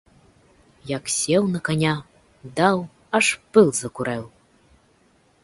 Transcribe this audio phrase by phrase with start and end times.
[0.91, 1.91] Як сеў на каня,
[2.61, 2.77] даў,
[3.21, 4.25] аж пыл закурэў!